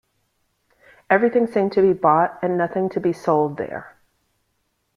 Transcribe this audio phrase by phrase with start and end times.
[1.11, 3.95] Everything seemed to be bought and nothing to be sold there.